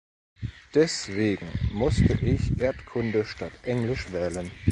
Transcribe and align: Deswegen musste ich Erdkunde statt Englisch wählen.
Deswegen 0.73 1.45
musste 1.73 2.13
ich 2.25 2.59
Erdkunde 2.59 3.23
statt 3.23 3.51
Englisch 3.61 4.11
wählen. 4.11 4.49